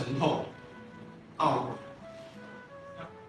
[0.00, 0.46] 沉痛，
[1.36, 1.68] 懊悔，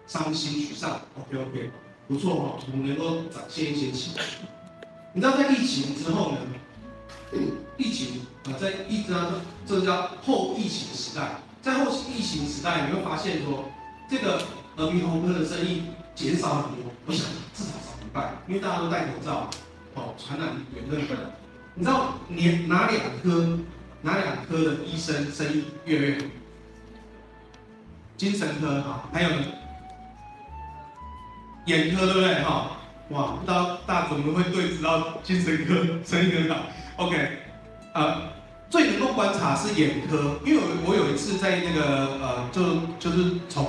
[0.06, 1.00] 伤心沮丧。
[1.18, 1.70] OK OK，
[2.08, 4.40] 不错哈，图能够展现一些情绪。
[5.12, 6.38] 你知道在疫情之后呢？
[7.76, 13.64] 疫情啊，在一张，这个叫后疫情时代，在后疫情时代，你会发现说，
[14.08, 14.42] 这个
[14.76, 15.82] 耳鼻喉科的生意
[16.14, 16.90] 减少很多。
[17.06, 19.50] 我想至少少一半，因为大家都戴口罩，
[19.94, 21.16] 哦，传染源更多。
[21.74, 23.58] 你知道哪哪两科
[24.02, 26.24] 哪两科的医生生意越来越好？
[28.22, 29.28] 精神科哈，还有，
[31.64, 32.70] 眼科对不对哈？
[33.08, 36.66] 哇，不知道大家怎么会对知道精神科生意很好
[36.98, 37.16] ？OK，
[37.94, 38.18] 呃，
[38.70, 42.62] 最能够观察是眼科，因为我有一次在那个呃，就
[43.00, 43.66] 就是从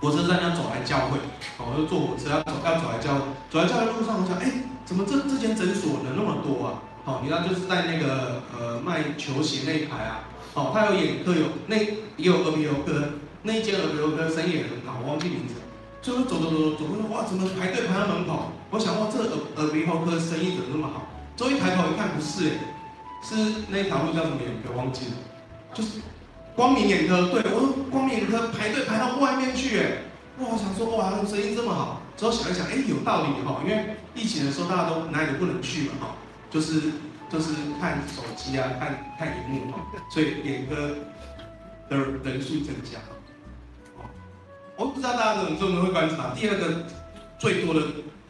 [0.00, 1.18] 火车站要走来教会，
[1.58, 6.78] 我就坐火车要走要走来教会，走来教会路上我想，哎，怎么这这间诊所人那么多啊？
[7.04, 10.20] 好，你知道就是在那个呃卖球鞋那一排啊，
[10.54, 13.10] 好，他有眼科有那也有耳鼻喉科，
[13.48, 15.54] 那一间耳鼻喉科生意也很好，我忘记名字。
[16.02, 18.52] 所以我走走走走过去，哇，怎么排队排到门口？
[18.68, 21.08] 我想哇，这耳耳鼻喉科生意怎么那么好？
[21.34, 22.60] 之后一抬头一看，不是，
[23.24, 24.76] 是那条路叫什么眼科？
[24.76, 25.16] 忘记了，
[25.72, 25.96] 就是
[26.54, 27.32] 光明眼科。
[27.32, 30.04] 对，我说光明眼科排队排到外面去，哎，
[30.40, 32.02] 哇，我想说哇，他们生意这么好。
[32.18, 36.06] 之后想一想，哎，有道理哈，因为疫情的时候大家都哪里都不能去嘛，哈。
[36.50, 36.92] 就是
[37.32, 39.80] 就是看手机啊，看看荧幕哈，
[40.12, 40.76] 所以眼科
[41.88, 41.96] 的
[42.28, 43.00] 人数增加。
[44.78, 46.32] 我不知道大家怎么这么会观察。
[46.36, 46.86] 第二个
[47.36, 47.80] 最多的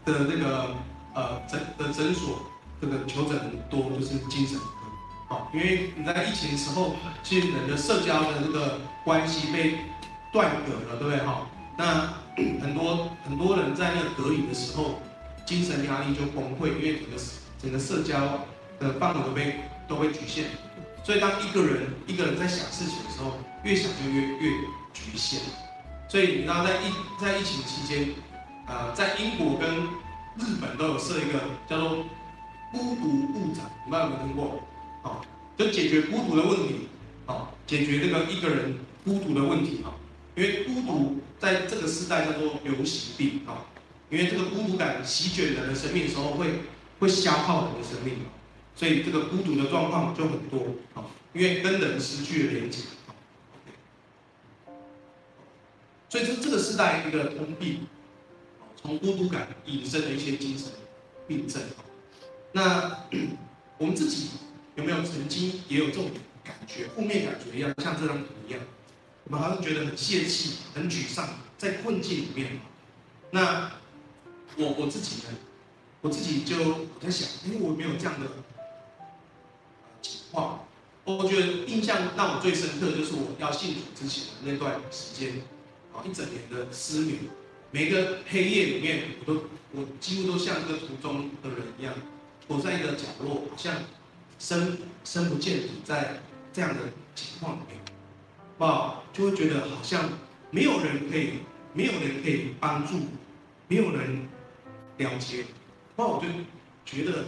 [0.06, 0.70] 的那个
[1.14, 2.40] 呃诊的诊所，
[2.80, 4.64] 这个求诊很多就是精神科。
[5.28, 9.77] 好，因为你在疫情时候，其实人的社交的这个关系被
[10.33, 11.46] 断隔了，对不对哈？
[11.77, 14.94] 那很多很多人在那个隔离的时候，
[15.44, 17.17] 精神压力就崩溃，因为整个。
[17.61, 18.14] 整个社交
[18.78, 19.56] 的范围都被
[19.89, 20.44] 都被局限，
[21.02, 23.33] 所以当一个人一个人在想事情的时候，
[23.64, 24.50] 越想就越越
[24.94, 25.40] 局限。
[26.08, 28.08] 所以你知道在疫在疫情期间，
[28.67, 29.69] 呃，在英国跟
[30.36, 32.05] 日本都有设一个叫做
[32.73, 34.63] 孤独部长，你们有没有听过？
[35.02, 35.24] 好，
[35.57, 36.89] 就解决孤独的问题，
[37.27, 39.95] 好，解决这个一个人孤独的问题，哈，
[40.35, 43.67] 因为孤独在这个时代叫做流行病，哈，
[44.11, 46.47] 因为这个孤独感席卷人的生命的时候会。
[47.01, 48.13] 会消耗人的生命，
[48.74, 52.80] 所以这个孤独的状况就很多啊，因为跟人失去了连接，
[56.08, 57.86] 所以这这个时代一个通病，
[58.80, 60.69] 从孤独感引申的一些精神
[61.27, 61.63] 病症。
[62.52, 63.05] 那
[63.79, 64.30] 我们自己
[64.77, 66.11] 有没有曾经也有这种
[66.42, 68.61] 感觉，负面感觉一样，像这张图一样，
[69.24, 72.58] 我们好像觉得很泄气、很沮丧，在困境里面。
[73.30, 73.70] 那
[74.57, 75.39] 我我自己呢？
[76.01, 78.27] 我自己就我在想，因为我没有这样的
[80.01, 80.64] 情况，
[81.05, 85.42] 我觉得印象让我最深刻就是我要信主之前的那段时间，
[85.92, 87.18] 啊，一整年的失眠，
[87.70, 91.94] 每个黑夜里面，我都我几乎都像一个途中的人一样，
[92.46, 93.74] 躲在一个角落，好像
[94.38, 96.20] 深深不见底，在
[96.52, 96.80] 这样的
[97.14, 100.08] 情况里面，啊，就会觉得好像
[100.50, 101.40] 没有人可以，
[101.72, 103.00] 没有人可以帮助，
[103.66, 104.28] 没有人
[104.98, 105.44] 了解。
[105.96, 106.28] 那我就
[106.84, 107.26] 觉得，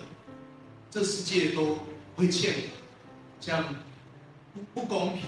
[0.91, 1.78] 这世界都
[2.16, 2.69] 会欠我，
[3.41, 3.65] 这样
[4.54, 5.22] 不不公平。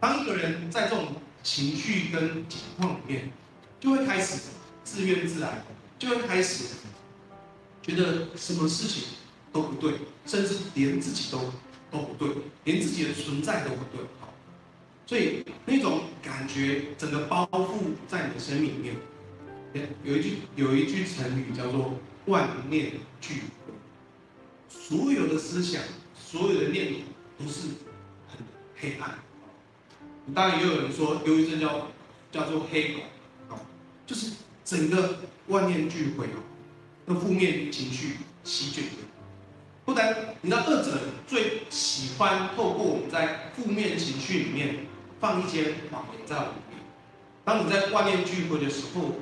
[0.00, 1.08] 当一个人在这种
[1.42, 3.30] 情绪跟情况里面，
[3.80, 4.50] 就会开始
[4.84, 5.64] 自怨自艾，
[5.98, 6.76] 就会开始
[7.82, 9.04] 觉得什么事情
[9.52, 9.94] 都不对，
[10.26, 11.38] 甚至连自己都
[11.90, 14.04] 都不对，连自己的存在都不对。
[14.20, 14.32] 好，
[15.06, 18.96] 所以那种感觉整个包覆在你的生命里面。
[20.04, 21.98] 有一句有一句成语叫做。
[22.26, 23.74] 万念俱灰，
[24.68, 25.82] 所有的思想，
[26.14, 27.62] 所有的念头都是
[28.28, 28.38] 很
[28.76, 29.18] 黑暗。
[30.34, 31.88] 当然也有人说，忧郁症叫
[32.30, 33.00] 叫做黑狗，
[33.54, 33.60] 啊，
[34.06, 34.32] 就是
[34.64, 36.42] 整个万念俱灰哦，
[37.06, 38.90] 那负面情绪席卷的。
[39.84, 44.86] 不然，你知道恶者最喜欢透过我们在负面情绪里面
[45.20, 46.84] 放一些谎言在我们里面。
[47.44, 49.14] 当你在万念俱灰的时候，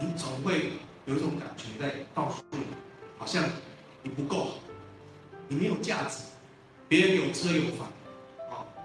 [0.00, 0.72] 你总会。
[1.04, 2.58] 有一种感觉在告诉你，
[3.18, 3.42] 好像
[4.04, 4.54] 你不够好，
[5.48, 6.18] 你没有价值。
[6.86, 7.90] 别人有车有房，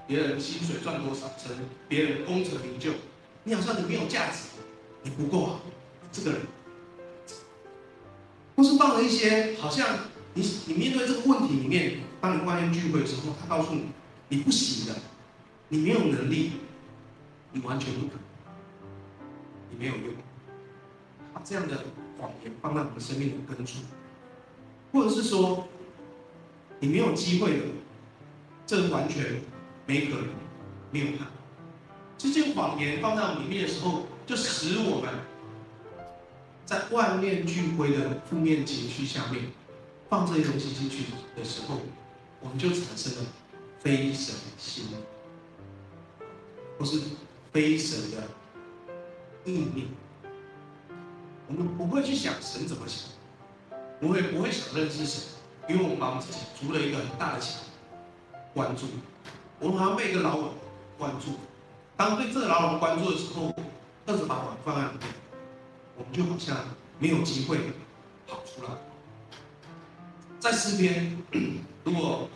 [0.07, 1.51] 别人薪水赚多少，成
[1.89, 2.92] 别人功成名就，
[3.44, 4.48] 你好像你没有价值，
[5.04, 5.59] 你不够好。
[6.12, 6.42] 这个人，
[8.56, 10.00] 或是放了一些，好像
[10.33, 13.92] 你你面对这个问题里面，当你万念俱灰的时候，他告诉你，
[14.30, 14.95] 你不行的，
[15.68, 16.54] 你没有能力，
[17.51, 18.19] 你完全不可能，
[19.69, 20.13] 你没有用。
[21.44, 21.77] 这样的
[22.18, 23.80] 谎言放在我们生命的根处，
[24.92, 25.68] 或者是说
[26.80, 27.63] 你没有机会了，
[28.65, 29.39] 这完全
[29.88, 30.28] 没可能，
[30.92, 31.28] 没有看。
[32.18, 35.10] 这些谎言放在我们里面的时候，就使我们
[36.66, 39.45] 在万念俱灰的负面情绪下面
[40.10, 41.06] 放这些东西进去
[41.36, 41.80] 的时候，
[42.42, 43.25] 我们就产生了
[43.80, 44.86] 非神心，
[46.78, 47.00] 或是
[47.54, 48.24] 非神的
[49.45, 49.88] 意念。
[51.48, 53.10] 我们不会去想神怎么想，
[54.01, 55.24] 不会不会想认识神，
[55.69, 57.62] 因为我们把我们自己筑了一个很大的墙，
[58.54, 58.88] 关住，
[59.59, 60.54] 我们好像被一个牢笼
[60.98, 61.38] 关住。
[61.95, 63.54] 当被这个牢笼关住的时候，
[64.06, 65.07] 二十八网放在里面，
[65.98, 66.57] 我们就好像
[67.00, 67.57] 没有机会
[68.27, 68.69] 跑出来。
[70.39, 71.18] 在诗篇，
[71.83, 72.30] 如果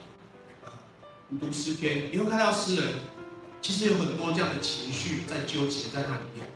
[1.30, 2.96] 你读诗篇，你会看到诗人
[3.62, 6.48] 其实有很多这样的情绪在纠结在那里面。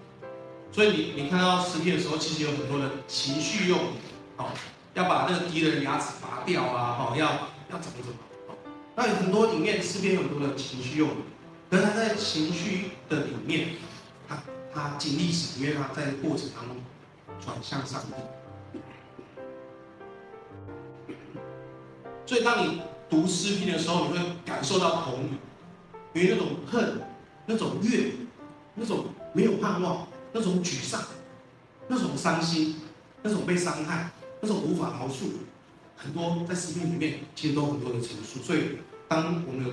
[0.71, 3.79] 所以你你看到诗篇的时候，其实有很多的情绪用，
[4.37, 4.49] 哦，
[4.95, 7.27] 要把那个敌人的牙齿拔掉啊，哦，要
[7.71, 8.17] 要怎么怎么，
[8.95, 11.09] 那有很多里面诗篇有很多的情绪用。
[11.69, 13.75] 可是他在情绪的里面，
[14.27, 14.41] 他
[14.73, 16.77] 他经历史，因为他在过程当中
[17.39, 18.13] 转向上帝。
[22.25, 25.39] 所以当你读诗篇的时候，你会感受到同理，
[26.13, 27.01] 因为那种恨、
[27.45, 28.11] 那种怨、
[28.75, 31.03] 那种没有盼望、那种沮丧、
[31.87, 32.77] 那种伤心、
[33.21, 34.09] 那种被伤害、
[34.41, 35.25] 那种无法饶恕，
[35.95, 38.41] 很多在诗篇里面其实都很多的陈述。
[38.43, 38.77] 所以
[39.07, 39.71] 当我们有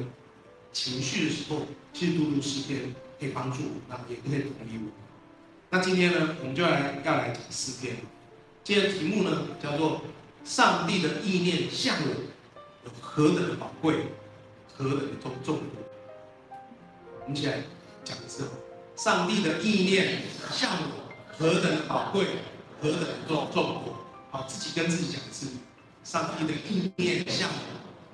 [0.73, 4.91] 情绪的时候，其实读读诗篇可以帮助我，那也可以同理我。
[5.71, 7.97] 那今天呢，我们就来要来讲诗篇。
[8.65, 10.03] 今天的题目呢，叫做
[10.45, 12.09] “上帝的意念向我
[12.85, 14.07] 有何等宝贵，
[14.77, 15.59] 何等重重”。
[17.25, 17.63] 我们一起来
[18.05, 18.45] 讲一次：
[18.97, 20.23] 上帝的意念
[20.53, 22.27] 向我何等宝贵，
[22.81, 23.97] 何等重重多。
[24.31, 25.49] 好，自己跟自己讲一次：
[26.05, 27.55] 上帝的意念向我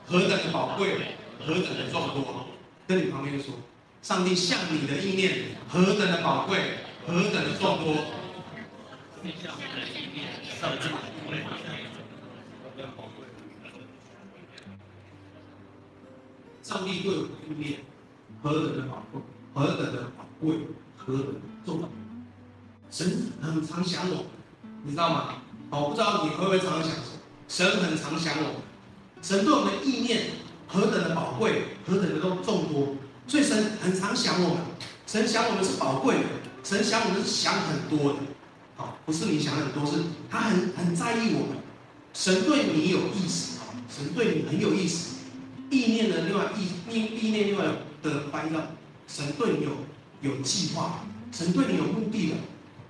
[0.07, 2.47] 何等的宝贵，何等的重多。
[2.87, 3.55] 跟你旁边说，
[4.03, 6.59] 上帝向你的意念何等的宝贵，
[7.07, 7.97] 何等的众多。
[16.63, 17.81] 上帝对我的意念
[18.43, 19.21] 何等的宝贵，
[19.55, 20.59] 何等的宝贵，
[20.97, 21.89] 何等的重多。
[22.91, 24.27] 神很常想我，
[24.85, 25.35] 你知道吗？
[25.71, 26.95] 我不知道你会不会常常想，
[27.49, 28.53] 神很常想我们，
[29.23, 30.23] 神对我们的意念。
[30.71, 32.95] 何等的宝贵，何等的都众多，
[33.27, 34.59] 所以神很常想我们，
[35.07, 36.25] 神想我们是宝贵的，
[36.63, 38.19] 神想我们是想很多的，
[38.77, 39.93] 好，不是你想很多，是
[40.29, 41.57] 他很很在意我们。
[42.13, 45.17] 神对你有意思，神对你很有意思。
[45.71, 47.65] 意念的另外意意意念另外
[48.03, 48.57] 的翻译，
[49.07, 49.71] 神对你有
[50.21, 52.35] 有计划，神对你有目的的，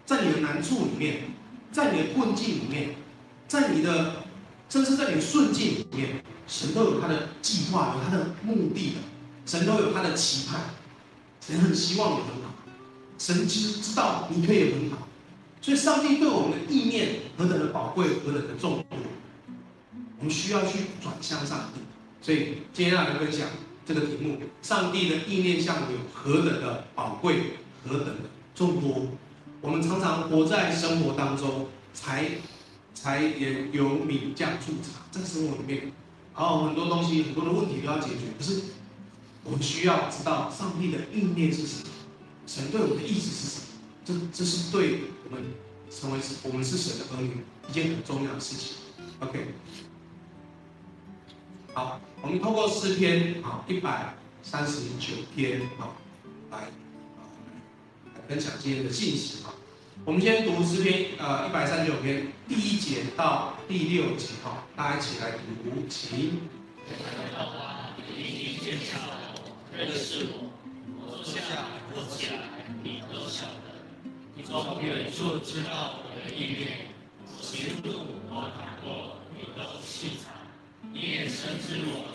[0.05, 1.31] 在你的难处里面，
[1.71, 2.97] 在你的困境里面，
[3.47, 4.18] 在你的
[4.69, 6.23] 甚至在你的顺境里面。
[6.51, 8.97] 神都有他的计划，有他的目的的，
[9.45, 10.59] 神都有他的期盼，
[11.47, 12.55] 神很希望你很好，
[13.19, 15.07] 神其实知道你可以很好，
[15.61, 18.99] 所以上帝对我们的意念何等的宝贵，何等的重多，
[20.19, 21.83] 我们需要去转向上帝。
[22.23, 23.47] 所以今天要来分享
[23.85, 29.07] 这个题目：上帝的意念向有何等的宝贵，何等的众多。
[29.61, 32.25] 我们常常活在生活当中，才
[33.01, 35.93] 才也有米酱醋茶，这个生活里面。
[36.33, 38.27] 好，很多东西，很多的问题都要解决。
[38.37, 38.61] 可是，
[39.45, 41.91] 我们需要知道上帝的意念是什么，
[42.47, 43.67] 神对我们的意思是什么。
[44.05, 45.45] 这，这是对我们
[45.91, 48.77] 成为我们是神的儿女一件很重要的事情。
[49.21, 49.47] OK，
[51.73, 55.95] 好，我们透过诗篇啊一百三十九篇啊
[56.51, 57.23] 来啊
[58.15, 59.55] 来分享今天的信息啊。
[60.09, 66.49] 我们先读诗篇，呃，一百三十九篇第一节到第六节，哈，大家一起来读，请。
[68.17, 68.97] 你一见着
[69.35, 70.49] 我，认识我，
[70.97, 72.41] 我坐下或起来，
[72.83, 73.77] 你都晓得。
[74.35, 76.01] 你从远处知道，
[76.35, 76.57] 你
[79.55, 80.31] 都细察。
[80.91, 82.09] 你也深知我。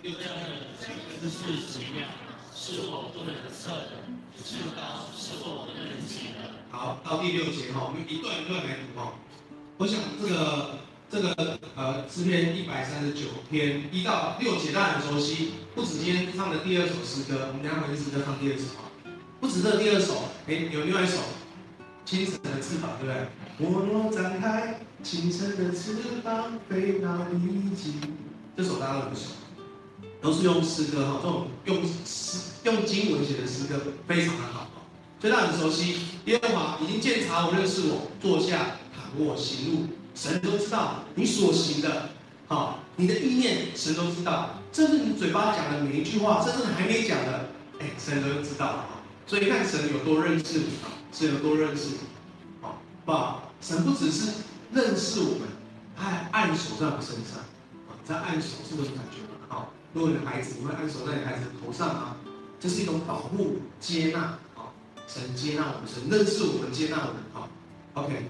[0.00, 0.40] 又这样的
[1.20, 2.06] 姿势奇妙，
[2.54, 3.98] 是我不能测的；
[4.42, 6.54] 至高，是我不能及的。
[6.70, 9.14] 好，到第六节哈，我们一段一段来读哈。
[9.76, 10.78] 我想这个
[11.10, 18.88] 这个呃诗篇一百三十九篇一到六节大家很熟悉，不止今天唱的第二首诗歌，我们等下回去诗歌唱第二首啊。
[19.40, 21.18] 不止这第二首，哎，有另外一首，
[22.08, 23.68] 清晨的翅膀，对不对？
[23.68, 28.00] 我若展开清晨的翅膀，飞到地极。
[28.56, 29.32] 这首大家都很熟，
[30.22, 34.70] 都是用诗歌哈，这种用诗用经文写的诗歌，非常的好。
[35.20, 42.08] 所以大家很熟悉，耶和华已经鉴察我，认识我，坐下躺卧行路，神都知道你所行的，
[42.46, 47.50] 好，你的意念，神都知道，甚至你嘴巴讲的每一句话，甚至还没讲的，
[47.80, 48.86] 哎，神都知道。
[49.26, 51.96] 所以看神有多认识你啊，神有多认识，
[52.60, 53.52] 好，不好？
[53.60, 54.32] 神不只是
[54.72, 55.48] 认识我们，
[55.96, 57.40] 他还按手在我们身上，
[57.88, 59.46] 啊，在按手是这种感觉吗？
[59.48, 62.16] 好，如果你的孩子，你会按手在你孩子的头上吗？
[62.60, 64.20] 这是一种保护、接纳。
[64.20, 64.38] 啊
[65.06, 67.14] 神接纳我们，神认识我们，接纳我们。
[67.32, 67.48] 好
[67.94, 68.28] ，OK。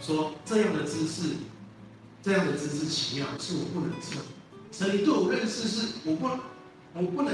[0.00, 1.36] 说这样的姿势，
[2.20, 4.18] 这样的姿势奇妙，是我不能测。
[4.72, 6.26] 神你对我认识是我不，
[6.94, 7.32] 我不能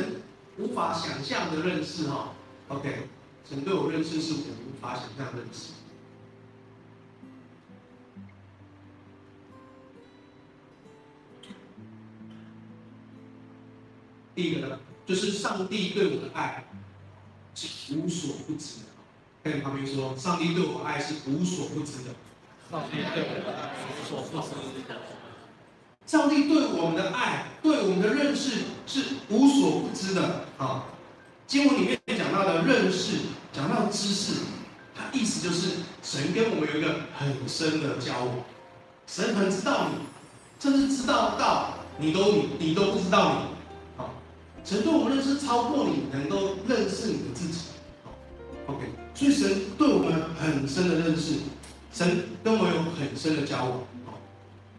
[0.59, 2.35] 无法想象的认识哈。
[2.69, 3.09] OK，
[3.49, 5.73] 神对我认识是我无法想象的认识。
[14.35, 16.65] 第一个呢，就是上帝对我的爱。
[17.61, 18.87] 是无所不知的，
[19.43, 22.15] 跟你旁边说，上帝对我爱是无所不知的。
[22.71, 24.55] 上帝对我的爱无所不知
[24.87, 24.95] 的。
[26.07, 30.45] 上帝对我们的爱，对我们的认识是无所不知的。
[30.57, 30.85] 啊，
[31.49, 33.17] 经文里面讲到的认识，
[33.59, 34.35] 讲到知识，
[34.95, 38.37] 它意思就是神跟我们有一个很深的交往，
[39.09, 39.99] 神很知道你，
[40.61, 43.59] 甚至知道到你都你你都不知道你。
[44.65, 47.59] 神对我们认识超过你能够认识你的自己
[48.67, 51.41] ，OK，所以神对我们很深的认识，
[51.93, 53.81] 神跟我有很深的交往，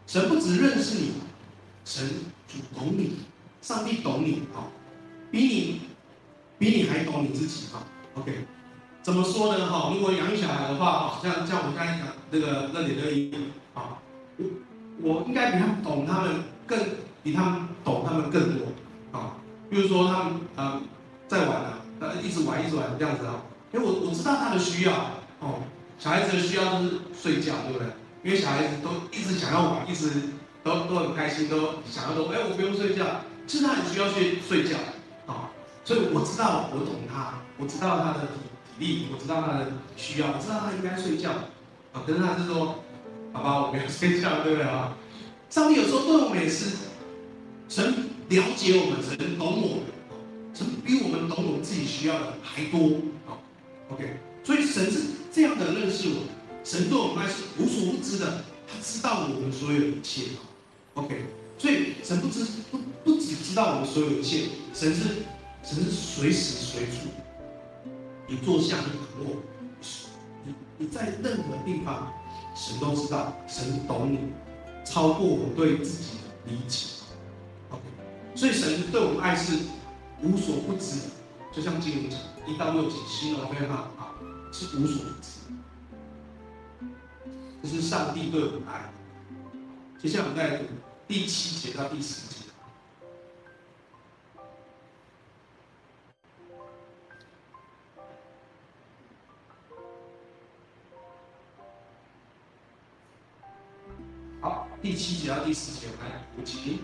[0.07, 1.11] 神不只认识你，
[1.83, 2.07] 神
[2.47, 3.17] 主懂你，
[3.61, 4.43] 上帝懂你，
[5.31, 5.81] 比你
[6.57, 7.65] 比你还懂你自己
[8.13, 8.45] ，OK，
[9.01, 9.65] 怎么说呢？
[9.67, 13.33] 哈，如果养小孩的话，像像我刚才讲那个那点乐意，
[13.73, 13.97] 啊，
[14.37, 14.45] 我
[15.01, 16.77] 我应该比他们懂他们更
[17.23, 18.67] 比他们懂他们更多，
[19.11, 19.37] 啊。
[19.69, 20.81] 比如说他们呃
[21.27, 23.41] 在玩啊，呃一直玩一直玩这样子啊，
[23.71, 24.91] 因为我我知道他的需要
[25.39, 25.61] 哦，
[25.97, 27.87] 小孩子的需要就是睡觉，对不对？
[28.23, 30.11] 因为小孩子都一直想要玩，一直
[30.63, 33.05] 都都很开心，都想要说，哎，我不用睡觉，
[33.47, 34.75] 其实他很需要去睡觉
[35.25, 35.49] 啊，
[35.85, 38.27] 所以我知道我懂他，我知道他的
[38.79, 41.31] 力，我知道他的需要，我知道他应该睡觉
[41.93, 42.83] 啊，可是他是说，
[43.33, 44.95] 好吧我没有睡觉，对不对啊？
[45.49, 46.77] 上帝有时候对我们也是
[47.67, 48.09] 神。
[48.29, 49.85] 了解我们，神懂我们，
[50.53, 52.91] 神比我们懂我们自己需要的还多。
[53.25, 53.41] 好
[53.89, 54.99] ，OK，所以神是
[55.33, 56.25] 这样的认识我，
[56.63, 60.25] 神对我们是无所不知的，他知道我们所有一切。
[60.93, 61.25] OK，
[61.57, 65.01] 所以神不知不不只知道我们所有一切，神是
[65.63, 67.09] 神是随时随处，
[68.29, 69.37] 你坐下你躺卧，
[70.45, 72.13] 你你在任何地方，
[72.55, 74.19] 神都知道，神懂你，
[74.85, 76.89] 超过我对自己的理解。
[77.71, 77.81] OK，
[78.35, 79.57] 所以神对我们爱是
[80.21, 80.99] 无所不知，
[81.51, 84.13] 就像经文讲一到六节，形容非常好，
[84.51, 85.39] 是无所不知。
[87.63, 88.93] 这是上帝对我们爱。
[89.99, 90.65] 接下来我们再来读
[91.07, 92.21] 第七节到第十
[104.81, 106.79] 第七节到第十节，我们来读经。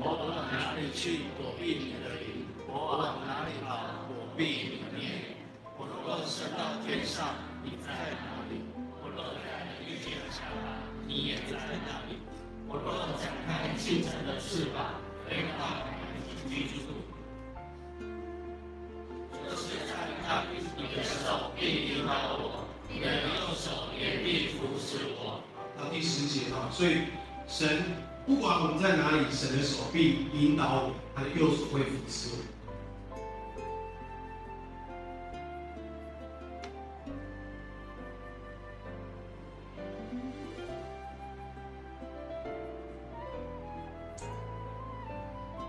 [0.00, 2.48] 我往哪里去躲避你的灵？
[2.66, 4.80] 我往哪里跑躲避你。
[4.80, 5.36] 的面？
[5.76, 8.64] 我若升到天上，你在哪里？
[9.04, 10.40] 我若在地极下，
[11.06, 11.28] 你。
[11.28, 12.16] 也在哪里？
[12.66, 14.96] 我若展开清晨的翅膀，
[15.28, 16.00] 飞到海
[16.48, 16.96] 极之处，
[19.44, 19.92] 就是在
[20.24, 25.44] 那里，你的手必领导我，你的右手也必扶持我。
[25.78, 27.06] 到第十节啊，所以
[27.58, 27.82] 神。
[28.24, 32.36] 不管我们在哪里，神的手臂引导我，他的右手会扶持我。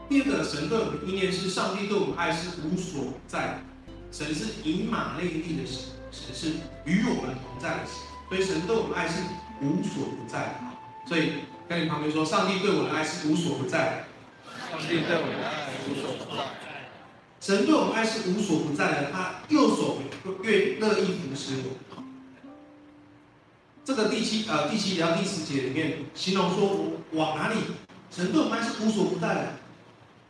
[0.07, 3.63] 第二个，神对我们意念是上帝对我们爱是无所不在，
[4.11, 6.49] 神是以马内利的神，神是
[6.85, 7.95] 与我们同在的神，
[8.27, 9.23] 所以神对我们爱是
[9.61, 11.07] 无所不在的。
[11.07, 11.45] 所以。
[11.69, 14.05] 跟你旁边说，上帝对我的爱是无所不在。
[14.71, 16.41] 上帝对我的爱无所不在。
[17.39, 19.99] 神对我们爱是无所不在的，他右手
[20.41, 22.01] 越乐意扶持我。
[23.85, 26.67] 这个第七呃第七节到第十节里面形容说，
[27.11, 27.57] 我往哪里，
[28.09, 29.53] 神对我们爱是无所不在的。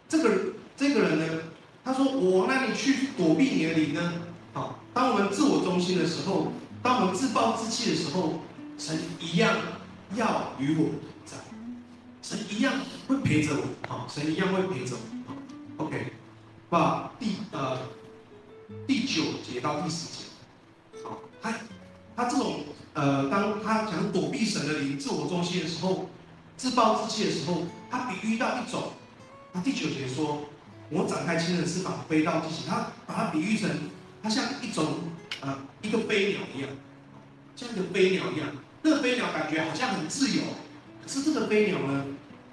[0.09, 0.29] 这个
[0.75, 1.41] 这个人呢，
[1.85, 4.13] 他说我往哪里去躲避你的灵呢？
[4.51, 6.51] 好，当我们自我中心的时候，
[6.83, 8.41] 当我们自暴自弃的时候，
[8.77, 9.55] 神一样
[10.15, 10.89] 要与我，
[12.29, 12.73] 神一样
[13.07, 16.13] 会陪着我，好，神一样会陪着我，，OK，
[16.69, 17.79] 把第呃
[18.85, 20.25] 第九节到第十节，
[21.03, 21.51] 好，他
[22.15, 26.07] 他这种呃，当他想躲避神的灵、自我中心的时候，
[26.55, 28.91] 自暴自弃的时候，他比喻到一种，
[29.51, 30.41] 他第九节说，
[30.91, 33.67] 我展开亲人翅膀飞到地极，他把它比喻成，
[34.21, 34.85] 他像一种
[35.41, 36.69] 呃一个飞鸟一样，
[37.55, 38.49] 像一个飞鸟一样。
[38.83, 40.43] 那个飞鸟感觉好像很自由，
[41.01, 42.05] 可是这个飞鸟呢，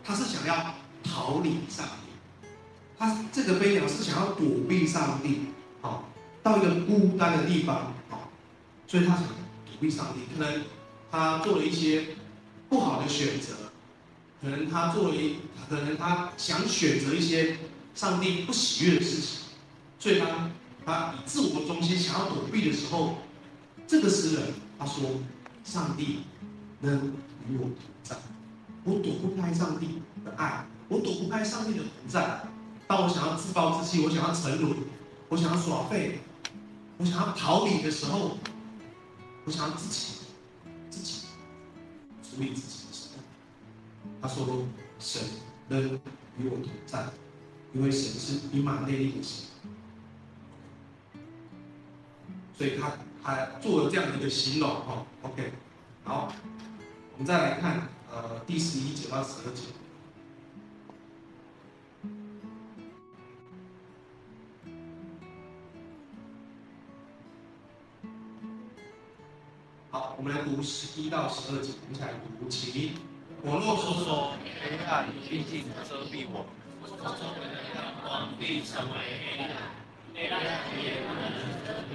[0.06, 2.46] 他是想要逃离上帝，
[2.96, 5.46] 他这个飞鸟是想要躲避上帝，
[5.80, 6.08] 好，
[6.42, 8.30] 到一个孤单的地方，好，
[8.86, 10.20] 所以他想躲避上帝。
[10.32, 10.62] 可能
[11.10, 12.06] 他做了一些
[12.68, 13.72] 不好的选择，
[14.40, 17.58] 可能他做了一，可能他想选择一些
[17.94, 19.40] 上帝不喜悦的事情，
[19.98, 20.50] 所以他
[20.84, 23.18] 他以自我中心想要躲避的时候，
[23.86, 24.42] 这个诗人
[24.78, 25.10] 他说。
[25.64, 26.20] 上帝
[26.78, 27.12] 能
[27.48, 28.14] 与我同在，
[28.86, 32.40] 我躲不开上帝的爱，我躲不开上帝的同在。
[32.86, 34.78] 当我想要自暴自弃，我想要沉沦，
[35.28, 36.20] 我想要耍废，
[36.96, 38.38] 我想要逃离的时候，
[39.44, 40.14] 我想要自己
[40.88, 41.26] 自己
[42.22, 43.20] 处理自己的时候，
[44.22, 44.64] 他说
[44.98, 45.20] ：“神
[45.68, 45.82] 能
[46.38, 47.04] 与我同在，
[47.74, 49.46] 因为神是以马内利的神。”
[52.56, 52.92] 所以他。
[53.26, 55.52] 他做了这样的一个形容哦，OK，
[56.04, 56.32] 好，
[57.14, 59.62] 我们再来看呃第十一节到十二节。
[69.90, 72.92] 好，我们来读十一到十二节，我们一起来读起。
[73.42, 76.46] 我若说说黑暗必定遮蔽我，
[76.82, 76.96] 我说
[77.74, 79.50] 阳光必成为黑暗，
[80.14, 80.40] 黑暗
[80.82, 81.22] 也不能
[81.64, 81.90] 遮蔽。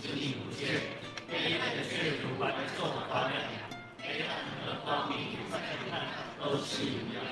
[0.00, 0.80] 听不见，
[1.28, 2.78] 黑暗的却如白昼
[3.10, 3.34] 发亮，
[4.08, 4.30] 黑暗
[4.64, 5.58] 和光明在
[5.90, 6.08] 看
[6.40, 7.22] 都是一样。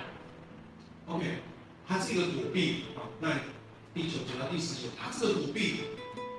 [1.06, 1.38] OK，
[1.88, 3.30] 他这个躲避啊，那
[3.94, 5.84] 第九节到第十节，他这个躲避，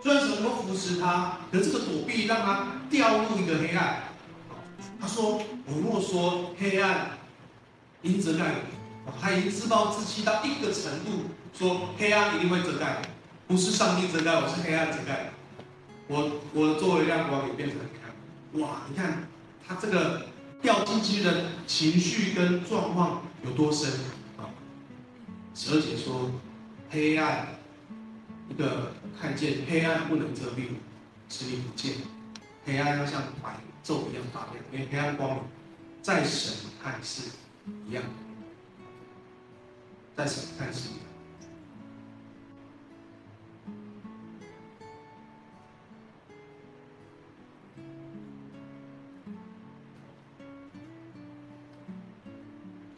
[0.04, 4.04] 虽然神能扶持他，可这个躲避让他掉入一个黑暗。
[5.02, 7.18] 他说：“我若说黑暗
[8.04, 8.56] 因遮盖，
[9.20, 13.02] 他已经自暴自弃到一个程度，说黑暗一定会遮盖，
[13.48, 15.32] 不是上帝遮盖我，是黑暗遮盖。”
[16.08, 18.84] 我我作为亮光也变成黑暗，哇！
[18.90, 19.28] 你看
[19.68, 20.26] 他这个
[20.62, 23.92] 掉进去的情绪跟状况有多深
[24.38, 24.48] 啊？
[25.54, 26.32] 十二节说，
[26.90, 27.48] 黑暗
[28.50, 30.76] 一个看见黑暗不能遮蔽我，
[31.30, 31.96] 视力不见，
[32.66, 35.44] 黑暗要像白昼一样发亮，因为黑暗光明
[36.02, 37.30] 在神看是
[37.90, 38.04] 一样，
[40.16, 41.07] 在神看是一样。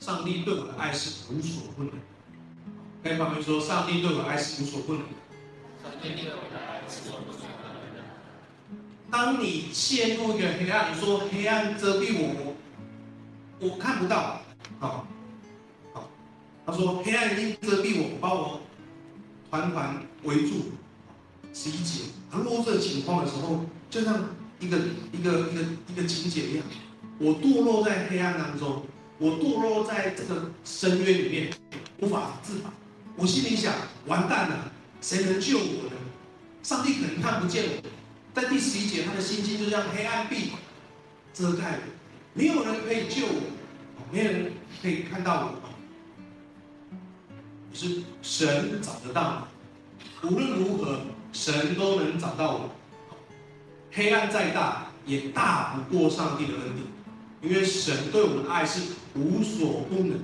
[0.09, 1.97] 上帝对我的爱是无所不能的。
[3.03, 5.03] 跟旁边说，上帝对我的爱是无所不能。
[5.83, 7.41] 上帝对我的爱是无所不能
[7.93, 8.01] 的。
[9.11, 12.55] 当你陷入一个黑暗，你说黑暗遮蔽我，
[13.59, 14.41] 我看不到。
[14.79, 15.05] 好，
[15.93, 16.09] 好，
[16.65, 18.61] 他说黑暗已经遮蔽我，把我
[19.51, 20.71] 团团围住。
[21.53, 24.27] 十一节，他落这情况的时候，就像
[24.59, 24.75] 一个
[25.11, 26.65] 一个一个一个情节一样，
[27.19, 28.81] 我堕落在黑暗当中。
[29.19, 31.53] 我堕落在这个深渊里面，
[31.99, 32.73] 无法自拔。
[33.17, 33.73] 我心里想：
[34.05, 35.95] 完蛋了，谁能救我呢？
[36.63, 37.89] 上帝可能看不见我。
[38.33, 40.51] 在第十一节，他的心境就像黑暗壁
[41.33, 41.81] 遮盖了，
[42.33, 43.41] 没有人可以救我，
[44.09, 45.59] 没有人可以看到我。
[47.69, 49.45] 可是神找得到，
[50.23, 51.01] 无论如何，
[51.33, 52.69] 神都能找到我。
[53.91, 56.88] 黑暗再大，也大不过上帝的恩典。
[57.41, 58.81] 因为神对我们的爱是
[59.15, 60.19] 无所不能的，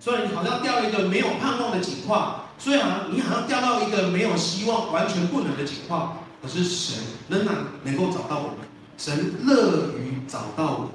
[0.00, 8.56] 所以你好像掉一个没有盼望的情况，虽然你好像掉到一个没有希望、完全不能的情况，可是神仍然能够找到我们，
[8.98, 10.88] 神乐于找到我们。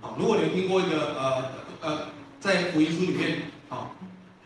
[0.00, 1.44] 好，如果你有听过一个呃
[1.80, 1.98] 呃，
[2.40, 3.94] 在福音书里面，好，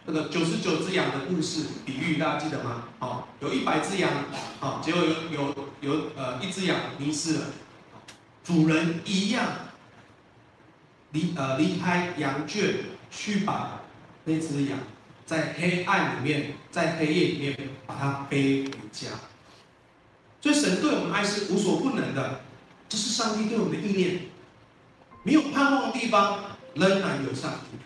[0.05, 2.85] 那个九十九只羊的故事比喻，大家记得吗？
[2.99, 4.11] 好，有一百只羊，
[4.61, 7.41] 好，结果有有有呃一只羊迷失了。
[8.45, 9.47] 主人一样
[11.13, 12.75] 离呃离开羊圈，
[13.11, 13.81] 去把
[14.25, 14.79] 那只羊
[15.27, 19.09] 在黑暗里面，在黑夜里面把它背回家。
[20.41, 22.41] 所以神对我们爱是无所不能的，
[22.89, 24.23] 这是上帝对我们的意念。
[25.23, 27.77] 没有盼望的地方，仍然有上帝；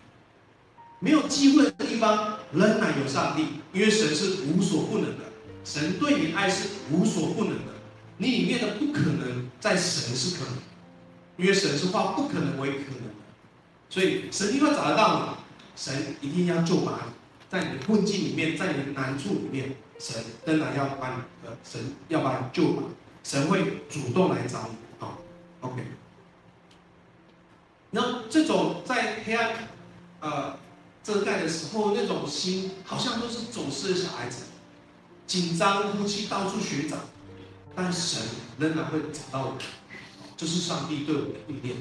[1.00, 3.60] 没有机会的地方，仍然有上帝。
[3.72, 5.24] 因为神是无所不能的，
[5.64, 7.73] 神对你爱是无所不能的。
[8.16, 10.54] 你里面的不可能，在神是可能，
[11.36, 13.10] 因为神是化不可能为可能，
[13.90, 15.36] 所以神一定会找得到你，
[15.74, 17.12] 神一定要救拔你，
[17.50, 22.82] 在你的困境里面，在你的难处里面，神仍然要把你，呃，神要把你救拔，
[23.24, 25.18] 神会主动来找你，好
[25.60, 25.82] ，OK。
[27.90, 29.68] 那这种在黑暗，
[30.20, 30.56] 呃，
[31.02, 34.44] 遮盖的时候，那种心好像都是走失的小孩子，
[35.26, 36.96] 紧张呼吸，到处寻找。
[37.74, 38.22] 但神
[38.58, 39.58] 仍然会找到我，
[40.36, 41.76] 就是上帝对我的训练。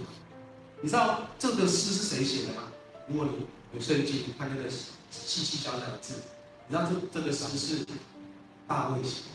[0.81, 2.63] 你知道这个诗是谁写的吗？
[3.07, 6.15] 如果你有圣经，你看那个细细小小的字，
[6.67, 7.85] 你知道这这个诗是
[8.67, 9.27] 大卫写的。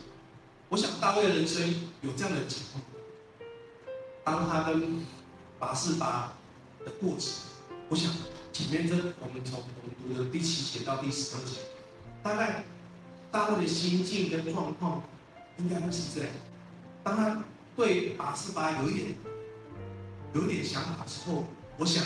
[0.69, 1.63] 我想大卫的人生
[2.03, 2.83] 有这样的情况，
[4.25, 5.07] 当他跟
[5.59, 6.35] 拔示巴
[6.85, 7.31] 的过程，
[7.89, 8.13] 我想
[8.53, 11.61] 前面这我们从我们读的第七节到第十二节，
[12.23, 12.65] 大概
[13.31, 15.03] 大卫的心境跟状况
[15.59, 16.31] 应该会是这样。
[17.05, 17.45] 当他
[17.77, 19.15] 对拔示巴有一点
[20.35, 21.45] 有一点想法的时候，
[21.77, 22.05] 我想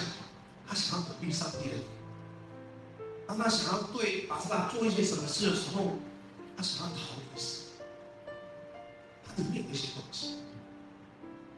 [0.67, 1.77] 他想要躲避上帝的。
[3.27, 5.93] 当他想要对拔示巴做一些什么事的时候，
[6.57, 7.63] 他想要逃离神。
[9.25, 10.37] 他里面有一些东西。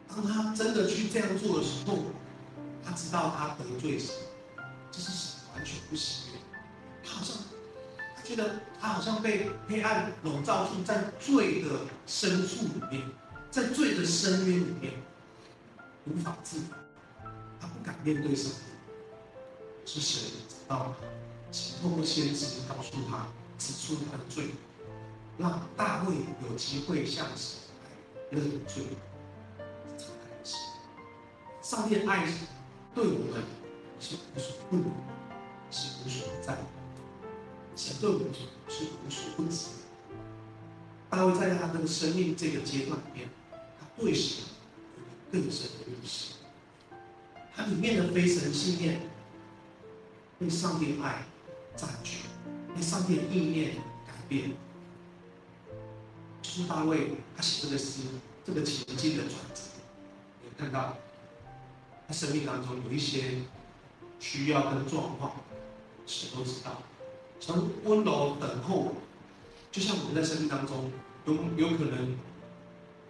[0.08, 1.98] 当他真的去这样做的时候，
[2.84, 4.14] 他知道他得罪神，
[4.92, 6.38] 这是神完全不喜悦。
[7.04, 7.36] 他好像
[8.24, 11.68] 记得他好像被黑暗笼罩住，在罪的
[12.06, 13.02] 深处里面。
[13.50, 14.94] 在罪的深渊里面
[16.06, 16.76] 无法自拔，
[17.60, 18.58] 他不敢面对上帝。
[19.86, 21.06] 是谁找到他？
[21.52, 24.46] 请透过先知告诉他，指出他的罪，
[25.38, 27.60] 让大卫有机会向神
[28.32, 28.84] 来认罪。
[31.62, 32.26] 上帝爱
[32.92, 33.44] 对我们
[34.00, 34.86] 是无所不能，
[35.70, 36.58] 是无所不在。
[37.76, 38.28] 神对我们
[38.68, 39.66] 是无所不及。
[41.10, 43.28] 大卫在他的生命这个阶段里面。
[43.78, 44.44] 他对神
[44.96, 46.34] 有更深的认识，
[47.54, 49.00] 他里面的非神信念
[50.38, 51.24] 被上帝爱
[51.76, 52.18] 占据，
[52.74, 54.52] 被上帝意念改变。
[56.42, 58.02] 就是大卫他写这个诗，
[58.44, 59.62] 这个情境的转折，
[60.42, 60.96] 你看到
[62.06, 63.42] 他生命当中有一些
[64.18, 65.36] 需要跟状况，
[66.06, 66.82] 谁都知道。
[67.46, 68.94] 从温柔等候，
[69.70, 70.90] 就像我们在生命当中
[71.26, 72.16] 有有可能。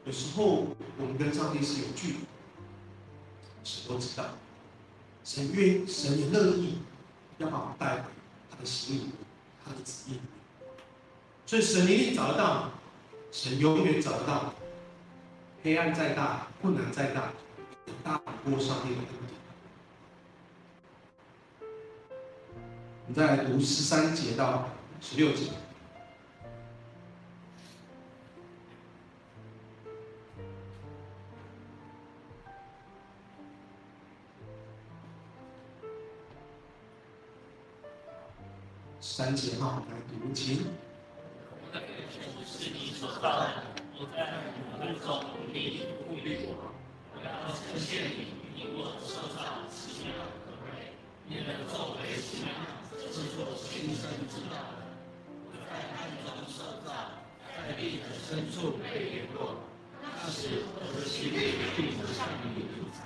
[0.04, 0.66] 有时候
[0.98, 2.16] 我们跟上帝是有距离，
[3.62, 4.24] 谁都知道，
[5.22, 6.78] 神愿神也乐意
[7.38, 8.08] 要把我们带回
[8.50, 9.10] 他的心里，
[9.64, 10.18] 他的旨意。
[11.46, 12.70] 所以神一定找得到，
[13.30, 14.52] 神永远找得到。
[15.62, 17.30] 黑暗再大，困难再大，
[17.86, 19.33] 也大不过上帝的恩典。
[23.06, 24.66] 我们再来读十三节到
[24.98, 25.50] 十六节。
[39.00, 40.64] 三节哈，来读经。
[41.50, 43.52] 我的父是你所造的，
[43.98, 44.32] 我在
[44.80, 46.72] 母腹中，你哺育我。
[47.14, 50.14] 我要称谢你，因我受造奇妙
[50.44, 50.96] 可畏，
[51.28, 52.50] 你的作为奇妙，
[52.98, 54.54] 是我心生之道。
[55.46, 56.88] 我在暗中受造，
[57.56, 59.62] 在地的深处被联络，
[60.02, 61.36] 那时我的心里
[61.76, 62.98] 并不向你隐藏。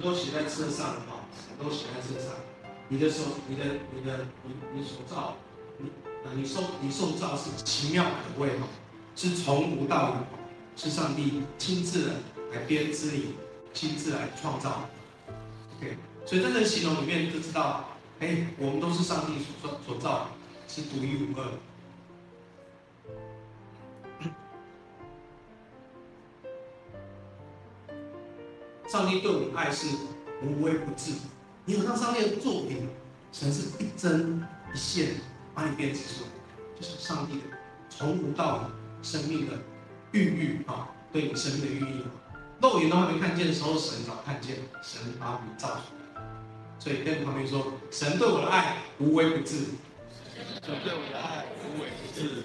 [0.00, 1.26] 都写在册上哈，
[1.60, 2.32] 都写在册上。
[2.88, 5.36] 你的手，你的，你的，你你所造，
[5.78, 5.88] 你
[6.24, 8.66] 啊，你受你受造是奇妙可畏哈，
[9.16, 10.16] 是从无到有，
[10.76, 12.10] 是上帝亲自
[12.52, 13.34] 来编织你，
[13.72, 14.88] 亲自来创造。
[15.78, 20.28] OK，所以在这个形容里面就知道，哎，我们都是上帝所所造，
[20.66, 21.46] 是独一无二。
[28.88, 29.86] 上帝对我们的爱是
[30.42, 31.12] 无微不至。
[31.66, 32.88] 你有看上帝的作品，
[33.30, 35.16] 神是一针一线
[35.58, 36.30] 把你编织出来，
[36.80, 37.42] 就是上帝的
[37.90, 38.70] 从无到有
[39.02, 39.58] 生命的
[40.12, 42.04] 孕育啊，对你生命的孕育。
[42.60, 45.80] 肉眼都还没看见的时候，神早看见，神把你造出
[46.14, 46.22] 来。
[46.78, 49.56] 所以跟旁边说，神对我的爱无微不至。
[50.62, 52.44] 神对我的爱无微不至。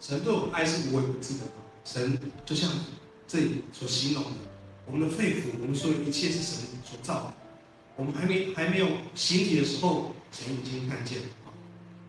[0.00, 1.44] 神对我的爱是无微不至的。
[1.84, 2.68] 神就像
[3.28, 4.30] 这里所形容的。
[4.86, 7.34] 我们的肺腑，我们说一切是神所造的。
[7.94, 11.24] 我们还没还没有形体的时候，神已经看见了。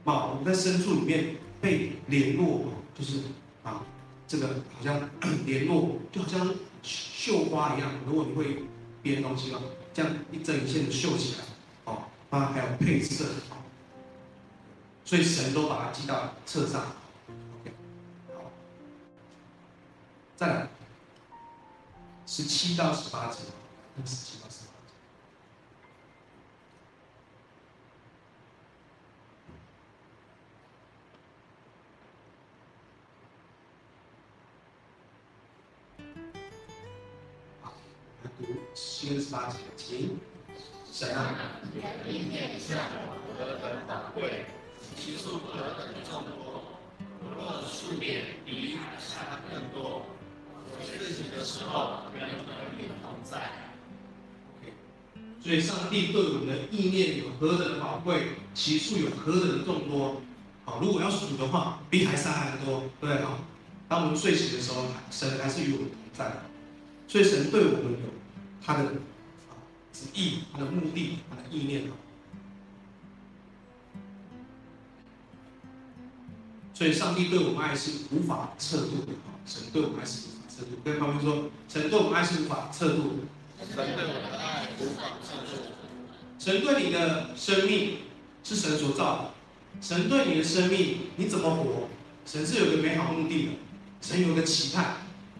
[0.05, 2.65] 啊，我们在深处里面被联络，
[2.97, 3.19] 就是
[3.63, 3.83] 啊，
[4.27, 5.09] 这个好像
[5.45, 8.63] 联络，就好像绣花一样，如果你会
[9.03, 9.61] 编东西哦，
[9.93, 11.43] 这样一针一线的绣起来，
[11.85, 13.25] 哦，它还有配色，
[15.05, 16.81] 所以神都把它记到册上。
[17.61, 17.71] OK，
[18.33, 18.51] 好，
[20.35, 20.67] 再来，
[22.25, 23.39] 十七到十八节，
[24.05, 24.48] 十七到
[38.81, 40.17] 七十八节，请
[40.89, 41.35] 神啊，
[41.73, 44.45] 你的意念向我何等宝贵，
[44.95, 46.63] 其数何等众多，
[47.35, 50.05] 若数点比海沙更多。
[50.71, 52.45] 我睡醒的时候，仍和
[52.77, 53.51] 你同在。
[55.43, 60.21] 所以，上帝对我们的意念有何等宝贵，其数有何等的众多。
[60.63, 63.39] 好，如果要数的话，比海沙还多，对啊。
[63.89, 66.31] 当我们睡醒的时候，神还是与我们同在。
[67.09, 68.08] 所以，神对我们有。
[68.69, 68.91] 他的
[69.91, 71.89] 旨意、他的目的、他的意念，
[76.71, 79.41] 所以上帝对我们爱是无法测度的啊。
[79.43, 80.69] 神对我们爱是无法测度。
[80.83, 83.65] 跟旁边说，神对我们爱是无法测度的。
[83.73, 85.63] 神对我们的爱无法测度。
[86.37, 87.97] 神对你的生命
[88.43, 89.31] 是神所造的。
[89.81, 91.87] 神对你的生命，你怎么活？
[92.23, 93.51] 神是有个美好目的的。
[93.99, 94.85] 神有个期盼，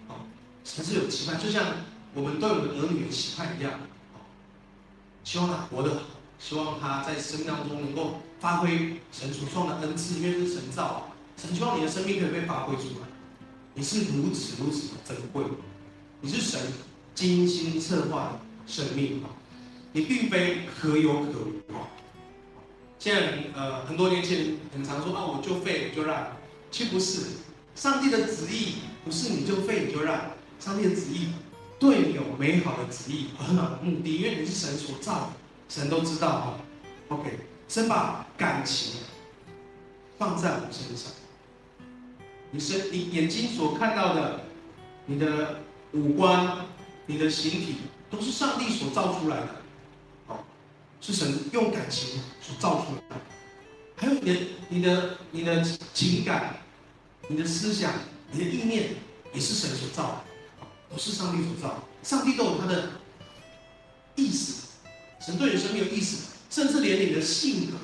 [0.08, 0.26] 啊，
[0.64, 1.64] 神是有期盼，就像。
[2.16, 3.80] 我们对我们儿女的期盼一样，
[5.24, 6.02] 希望他活得好，
[6.40, 13.08] 希望他在生命当中能够发挥神所创的恩赐，因为是神造，神希望你的生命可以被发挥出来。
[13.76, 15.44] 你是如此如此的珍贵，
[16.22, 16.60] 你是神
[17.14, 19.30] 精心策划的生命啊！
[19.94, 21.88] 你并非可有可无啊！
[22.98, 26.36] 现在呃，很多年轻人很常说啊，我就废就让，
[26.72, 27.22] 其实不是，
[27.76, 31.30] 上帝的旨意不是你就废你就让，上帝的旨意。
[31.80, 35.28] 对你有美好的旨意和很好的目的，因为你是神所造的，
[35.70, 36.58] 神都知道哈。
[37.08, 37.40] OK，
[37.70, 39.02] 神把感情
[40.18, 41.12] 放在我们身上。
[42.52, 44.42] 你身，你眼睛所看到的，
[45.06, 45.62] 你的
[45.94, 46.66] 五官，
[47.06, 47.76] 你的形体，
[48.10, 49.56] 都是上帝所造出来的。
[50.28, 50.44] 好，
[51.00, 53.22] 是神用感情所造出来的。
[53.96, 54.40] 还有你的、
[54.70, 55.64] 你的、你的
[55.94, 56.58] 情感，
[57.28, 57.94] 你的思想，
[58.32, 58.90] 你的意念，
[59.34, 60.29] 也是神所造的。
[60.90, 62.90] 不是上帝所造，上帝都有他的
[64.16, 64.68] 意思，
[65.20, 67.78] 神对你生命有意思，甚至连你的性格，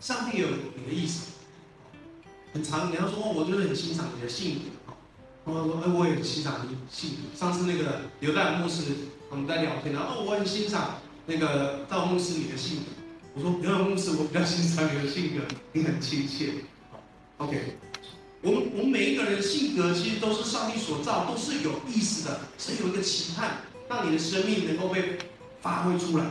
[0.00, 1.32] 上帝有你的意思。
[2.52, 4.92] 很长，你要说，我就是很欣赏你的性格，
[5.44, 7.38] 我说，哎，我也很欣赏你的性格。
[7.38, 8.82] 上次那个刘大牧师，
[9.30, 12.84] 我们在聊天，然后我很欣赏那个赵牧师你的性格。
[13.34, 16.54] 我说，刘大牧师，我比较欣赏你的性格，你很亲切。
[17.38, 17.76] OK。
[18.42, 22.40] 我们我们每一个人的性格其实都是上帝所造，都是有意思的。
[22.58, 25.18] 神有一个期盼，让你的生命能够被
[25.60, 26.24] 发挥出来。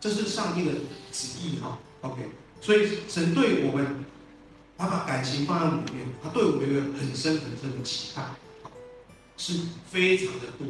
[0.00, 0.72] 这是上帝的
[1.12, 1.78] 旨意哈。
[2.02, 2.28] OK，
[2.60, 4.04] 所以神对我们，
[4.76, 8.34] 他把感情放在里面，他对我们有很深很深的期盼，
[9.36, 9.60] 是
[9.90, 10.66] 非常的多。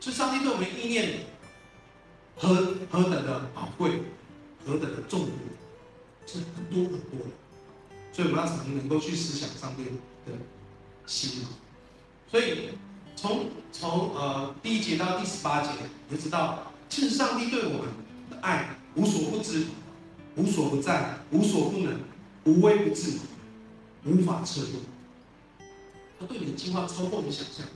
[0.00, 1.20] 是上帝对我们意念
[2.36, 4.02] 何何等的宝贵，
[4.66, 5.26] 何等的重要，
[6.26, 7.43] 是很多很多的。
[8.14, 10.38] 所以我们要常能够去思想上帝的
[11.04, 11.42] 心。
[12.30, 12.68] 所以
[13.16, 15.70] 从从呃第一节到第十八节，
[16.08, 17.88] 你就知道，其实上帝对我们
[18.30, 19.66] 的爱无所不知、
[20.36, 21.98] 无所不在、无所不能、
[22.44, 23.18] 无微不至、
[24.04, 24.72] 无法测度。
[26.20, 27.66] 他对你的计划超过你想象。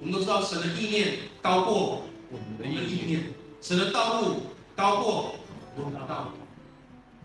[0.00, 3.24] 我们都知道，神的意念高过我们的意念，
[3.60, 5.34] 神的道路高过
[5.76, 6.30] 我们的道路，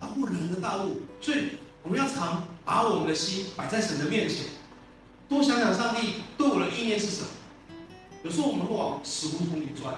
[0.01, 1.01] 高过人的道路。
[1.21, 1.51] 所以
[1.81, 2.45] 我们要常。
[2.67, 4.39] 把我们的心摆在神的面前，
[5.29, 7.27] 多想想上帝对我的意念是什么。
[8.23, 9.95] 有时候我们会往死胡同里钻，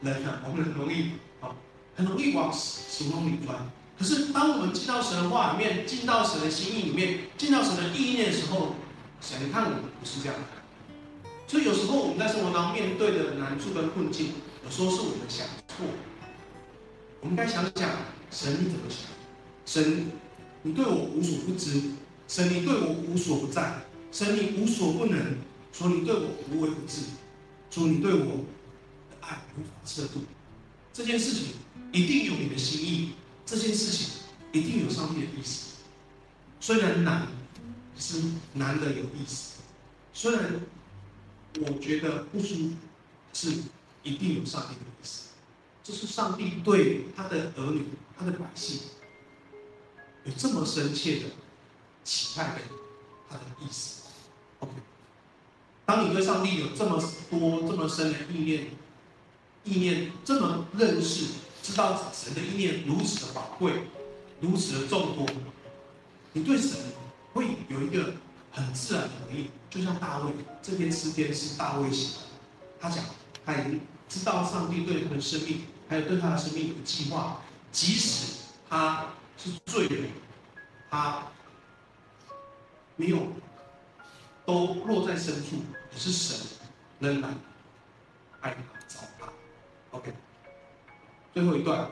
[0.00, 1.54] 人啊，我们很容易啊，
[1.94, 3.56] 很容易往死胡同里钻。
[3.96, 8.74] 可是当我们进到神的话里面，进到神的心意里面，进到神的意念的时候，
[9.20, 10.46] 神看我们不是这样的。
[11.46, 14.32] 所以有时候我们在生活当中面对的难处跟困境，
[14.64, 15.86] 有时候是我们想错。
[17.20, 17.88] 我们该想想
[18.32, 19.06] 神你怎么想，
[19.64, 20.10] 神
[20.62, 21.80] 你对我无所不知。
[22.28, 23.80] 神，你对我无所不在；
[24.12, 25.18] 神，你无所不能；
[25.72, 27.04] 说你对我无微不至；
[27.70, 28.44] 说你对我
[29.10, 30.20] 的爱无法测度。
[30.92, 31.54] 这件事情
[31.90, 33.12] 一定有你的心意，
[33.46, 34.08] 这件事情
[34.52, 35.76] 一定有上帝的意思。
[36.60, 37.26] 虽然难，
[37.98, 39.60] 是难得有意思。
[40.12, 40.60] 虽然
[41.60, 42.70] 我觉得不舒服，
[43.32, 43.52] 是
[44.02, 45.28] 一定有上帝的意思。
[45.82, 47.86] 这是上帝对他的儿女、
[48.18, 48.80] 他的百姓
[50.24, 51.24] 有这么深切的。
[52.08, 52.62] 期盼给
[53.28, 54.04] 他的意思
[54.60, 54.72] ，OK。
[55.84, 56.98] 当你对上帝有这么
[57.30, 58.70] 多、这么深的意念、
[59.62, 61.26] 意念这么认识，
[61.62, 63.82] 知道神的意念如此的宝贵、
[64.40, 65.26] 如此的众多，
[66.32, 66.78] 你对神
[67.34, 68.14] 会有一个
[68.52, 69.50] 很自然的回应。
[69.68, 72.22] 就像大卫这篇诗篇是大卫写的，
[72.80, 73.04] 他讲
[73.44, 78.32] 他已经知道上帝对他的生命，还有对他的生命有计划，即使
[78.66, 80.08] 他是罪人，
[80.90, 81.22] 他
[82.98, 83.28] 没有
[84.44, 86.58] 都落在深处，可是神
[86.98, 87.32] 仍然
[88.40, 89.32] 爱他、找他。
[89.92, 90.12] OK，
[91.32, 91.88] 最后一段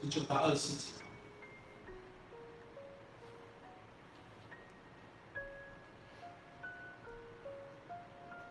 [0.00, 0.92] 是九到二十四节。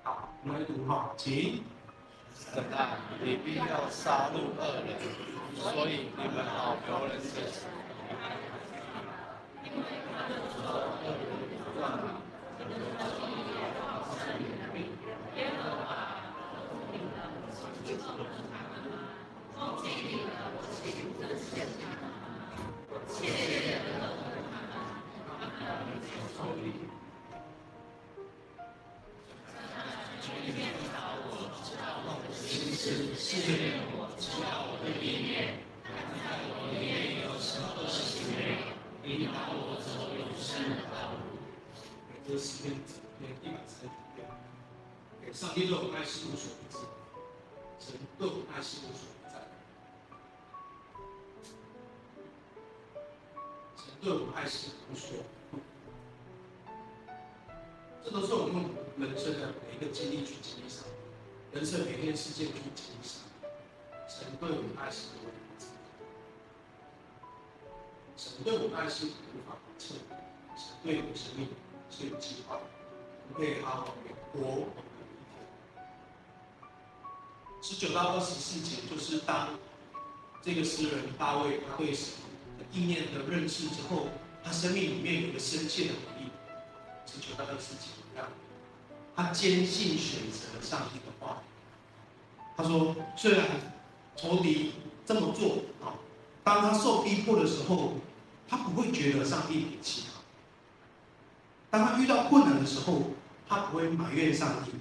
[0.03, 1.63] 好，我们来读哈，请。
[2.35, 4.99] 神啊，你必要杀戮恶人，
[5.55, 7.65] 所以你们好留人这死。
[54.07, 55.17] 对我爱是无所。
[55.51, 55.59] 不，
[58.01, 58.63] 这都是我们
[58.97, 60.85] 人生的每一个经历去经历上，
[61.51, 63.19] 人生每一件事件去经历上。
[64.07, 65.67] 神对我们爱是无所不知，
[68.15, 69.95] 神对我们爱是无法预测，
[70.55, 71.49] 神对我们生命
[71.91, 73.91] 是有计划，我们可以好好的
[74.31, 74.67] 活。
[77.61, 79.49] 十九到二十四节，就是当
[80.41, 82.13] 这个诗人大卫他对神
[82.71, 84.07] 意念的认识之后，
[84.43, 86.29] 他生命里面有个深切的回应。
[87.05, 88.27] 十九到二十四节一样，
[89.15, 91.41] 他坚信选择上帝的话。
[92.55, 93.45] 他说：“虽然
[94.15, 94.73] 仇敌
[95.05, 95.93] 这么做啊，
[96.43, 97.93] 当他受逼迫的时候，
[98.47, 100.19] 他不会觉得上帝离弃他；
[101.69, 103.03] 当他遇到困难的时候，
[103.47, 104.71] 他不会埋怨上帝。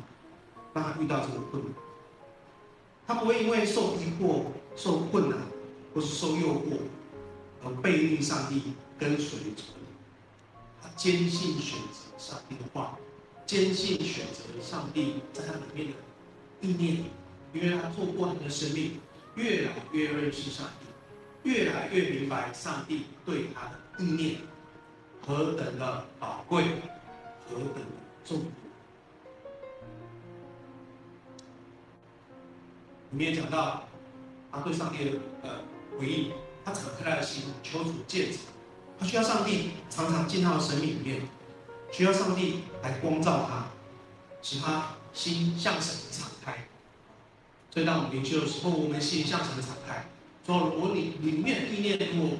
[0.72, 1.72] 当他遇到这个困难。”
[3.06, 5.38] 他不会因为受逼迫、受困难，
[5.94, 6.78] 或是受诱惑
[7.66, 9.62] 而背逆上帝，跟随主。
[10.80, 12.96] 他坚信选择上帝的话，
[13.44, 15.94] 坚信选择上帝在他里面的
[16.60, 17.04] 意念，
[17.52, 19.00] 因为他透过他的生命，
[19.34, 24.36] 越来越认识上帝，越来越明白上帝对他的意念
[25.26, 26.64] 何等的宝贵，
[27.48, 27.80] 何等的
[28.24, 28.44] 重要。
[33.10, 33.88] 里面讲到，
[34.52, 35.60] 他对上帝的呃
[35.98, 36.32] 回应，
[36.66, 38.40] 他敞开他的心，求主见证，
[38.98, 41.22] 他需要上帝常常进他的生命里面，
[41.92, 43.66] 需要上帝来光照他，
[44.42, 46.66] 使他心向神敞开。
[47.70, 50.04] 所以当我们灵修的时候，我们心向神的敞开，
[50.44, 52.36] 说如果你里面的意念如果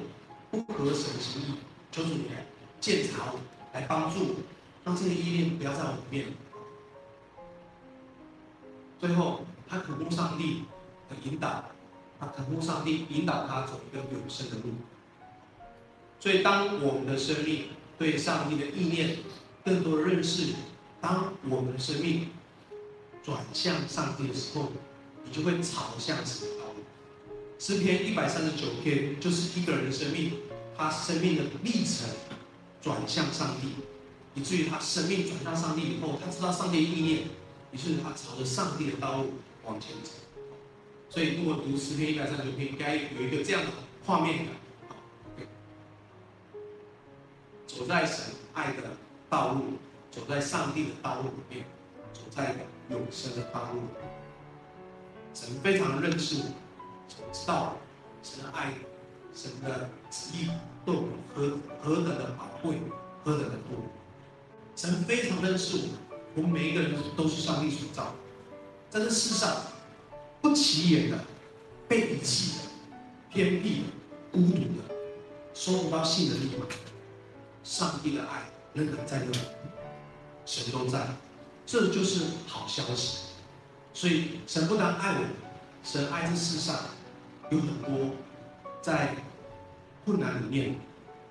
[0.51, 1.55] 不合神心意，
[1.89, 2.45] 求主你来
[2.81, 3.39] 检查我，
[3.71, 4.35] 来帮助我，
[4.83, 6.25] 让这个意念不要在我里面。
[8.99, 9.45] 最后。
[9.69, 10.63] 他渴慕上帝
[11.09, 11.61] 的引导，
[12.19, 14.73] 他渴慕上帝引导他走一个永生的路。
[16.19, 17.65] 所以，当我们的生命
[17.97, 19.17] 对上帝的意念
[19.63, 20.53] 更多认识，
[20.99, 22.29] 当我们的生命
[23.23, 24.71] 转向上帝的时候，
[25.23, 26.83] 你就会朝向神的道路。
[27.59, 30.33] 诗篇一百三十九篇就是一个人的生命，
[30.77, 32.07] 他生命的历程
[32.81, 33.75] 转向上帝，
[34.33, 37.23] 以至于他生命转向上帝以后，他知道上帝的意念，
[37.71, 39.33] 于是他朝着上帝的道路。
[39.65, 40.11] 往前走，
[41.09, 43.69] 所以如果读十篇一百三十九篇，该有一个这样的
[44.05, 44.47] 画面感。
[47.65, 48.83] 走在神爱的
[49.29, 49.73] 道路，
[50.09, 51.65] 走在上帝的道路里面，
[52.13, 52.55] 走在
[52.89, 53.81] 永生的道路。
[55.33, 56.43] 神非常认识我，
[57.07, 57.77] 神知道
[58.23, 58.73] 神的爱，
[59.33, 60.49] 神的旨意
[60.85, 62.77] 对我何何等的宝贵，
[63.23, 63.77] 何等的多。
[64.75, 65.83] 神非常认识我，
[66.35, 68.15] 我们每一个人都是上帝所造。
[68.89, 69.55] 在这世上，
[70.47, 71.19] 不起眼的、
[71.89, 72.63] 被遗弃的、
[73.29, 73.83] 偏僻的、
[74.31, 74.95] 孤独的、
[75.53, 76.65] 收不到信的地方，
[77.65, 78.43] 上帝的爱
[78.73, 79.37] 仍然在那里，
[80.45, 81.05] 神都在，
[81.65, 83.25] 这就是好消息。
[83.93, 85.25] 所以，神不但爱我，
[85.83, 86.77] 神爱这世上
[87.49, 88.11] 有很多
[88.81, 89.15] 在
[90.05, 90.79] 困难里面、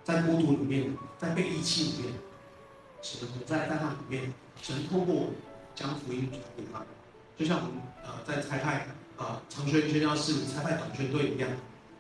[0.05, 2.12] 在孤独里面、在被遗弃里面，
[3.01, 5.31] 神不在在那里面神透过我
[5.75, 6.89] 将福音传给他们，
[7.39, 7.73] 就像我们
[8.05, 8.87] 呃在差派
[9.17, 11.49] 啊长宣宣教士差派短宣队一样，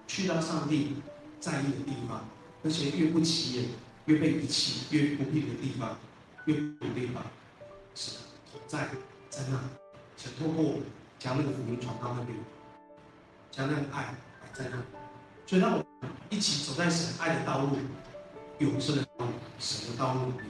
[0.06, 0.96] 去到上帝
[1.40, 2.28] 在意的地方，
[2.62, 3.68] 那些越不起眼、
[4.04, 5.96] 越被遗弃、越不必的地方，
[6.44, 7.22] 越不地方，
[7.94, 8.20] 神
[8.66, 8.88] 在
[9.30, 9.60] 在那，
[10.16, 10.78] 想透过我
[11.18, 12.36] 将那个福音传到那边，
[13.50, 14.76] 将那个爱摆在那，
[15.46, 17.76] 所以让我们一起走在神爱的道路，
[18.58, 20.44] 永生的道路，神的道路里面。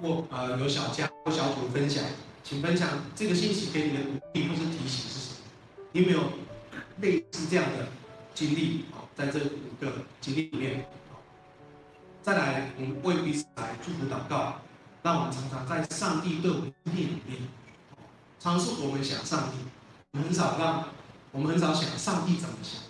[0.00, 2.04] 我呃有小家有小组分享，
[2.48, 5.40] 请分享这个信息给你的鼓励或是提醒是什么？
[5.92, 6.32] 你有没有
[7.02, 7.86] 类似这样的
[8.34, 8.86] 经历？
[8.90, 10.88] 好，在这五个经历里面，
[12.22, 14.62] 再来我们为彼此来祝福祷告，
[15.02, 17.38] 让我们常常在上帝对我们的意念里面，
[18.40, 19.58] 尝试我们想上帝，
[20.12, 20.88] 我们很少让，
[21.32, 22.80] 我们很少想上帝怎么想。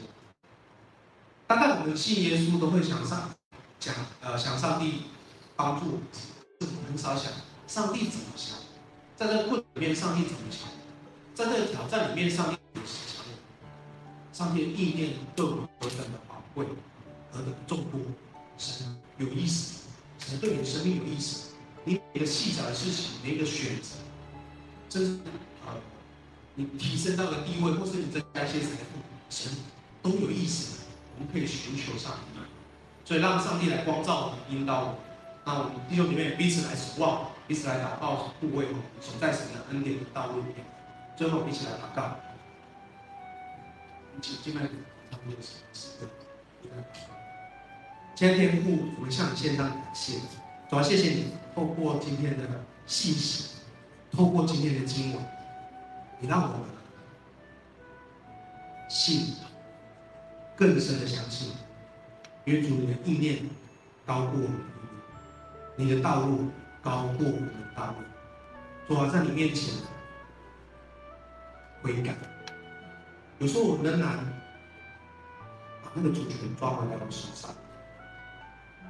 [1.48, 3.28] 大概我们信耶稣都会想上，
[3.80, 5.06] 想呃想上帝
[5.56, 6.02] 帮助我们。
[6.86, 7.32] 很少想
[7.66, 8.57] 上帝怎么想，
[9.18, 10.68] 在这个困里面，上帝怎么想？
[11.34, 13.24] 在这个挑战里面，上帝怎么想？
[14.32, 16.64] 上帝的意念对我们何等的宝贵，
[17.32, 17.98] 何等的重要？
[18.56, 19.88] 神有意思，
[20.20, 21.48] 神对你的生命有意思。
[21.84, 23.96] 你每个细小的事情，每一个选择，
[24.88, 25.12] 真是
[25.66, 25.74] 啊，
[26.54, 29.50] 你提升到了地位，或是你增加一些财富，神
[30.00, 30.78] 都有意思。
[31.16, 32.38] 我们可以寻求上帝，
[33.04, 34.94] 所以让上帝来光照我们，引导我们。
[35.44, 38.66] 那我们弟兄姐妹彼此来守望，一起来祷告护卫，
[39.00, 40.56] 守在神的恩典的道路里面。
[41.16, 42.16] 最后一起来祷告。
[44.20, 44.74] 请敬拜主，
[45.10, 45.88] 他们有什么事？
[48.14, 50.18] 今天天父，我们向你献上感谢，
[50.68, 52.44] 主要谢谢你透过今天的
[52.86, 53.54] 信息，
[54.10, 55.24] 透过今天的经文，
[56.18, 56.60] 你让我们
[58.88, 59.34] 信
[60.56, 61.52] 更深的相信，
[62.44, 63.38] 因为主你的意念
[64.04, 64.60] 高过我们。
[65.76, 66.50] 你的道路
[66.82, 67.94] 高过我们的道
[68.88, 69.74] 路，主啊，在你面前
[71.82, 72.14] 悔改。
[73.38, 74.18] 有时候我仍然
[75.82, 77.50] 把那个主权抓回来我手上，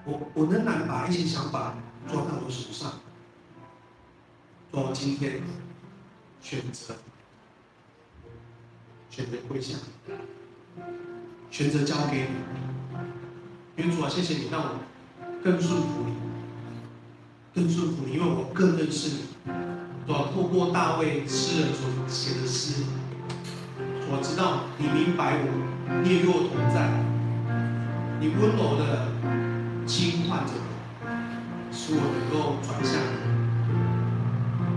[0.05, 1.75] 我我仍然把一些想法
[2.07, 2.93] 抓到我手上。
[4.71, 5.43] 主啊，今天
[6.41, 6.95] 选择
[9.11, 9.79] 选择归向，
[11.51, 13.83] 选择交给你。
[13.83, 14.79] 因为主啊，谢谢你让我
[15.43, 16.28] 更顺服你。
[17.59, 19.53] 更祝福你，因为我更认识你。
[20.07, 22.85] 我透过大卫诗人所写的诗，
[24.09, 25.51] 我知道你明白我，
[26.05, 26.89] 你也与我同在。
[28.21, 29.09] 你温柔的
[29.87, 31.11] 轻唤着我，
[31.73, 32.95] 使我能够转向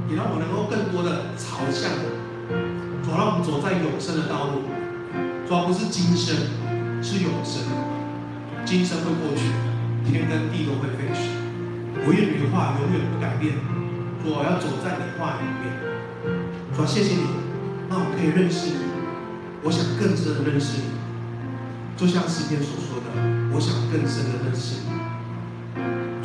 [0.10, 4.64] 你，也让我能够更多的朝向你，主让我们走在永生的道路。
[5.48, 6.36] 主要不是今生，
[7.04, 7.62] 是永生。
[8.66, 9.54] 今生会过去，
[10.04, 11.31] 天跟地都会废去。
[12.04, 13.54] 我愿你的话永远不改变，
[14.26, 15.70] 我要走在你的话里面。
[16.76, 17.30] 主，谢谢你，
[17.90, 18.90] 让我可以认识你。
[19.64, 20.98] 我想更深的认识你，
[21.96, 23.14] 就像诗篇所说的，
[23.54, 24.90] 我想更深的认识你。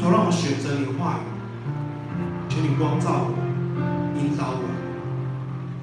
[0.01, 1.29] 主，让我选择你的话语，
[2.49, 3.37] 求你光照我，
[4.17, 4.65] 引导我。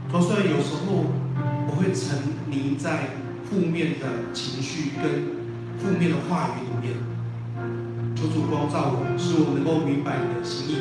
[0.09, 1.05] 主，虽然有时候
[1.69, 2.17] 我会沉
[2.49, 3.13] 迷在
[3.45, 5.37] 负面的情绪跟
[5.77, 7.12] 负面的话语里面。
[8.15, 10.77] 求主光照我，使我能够明白你的心意，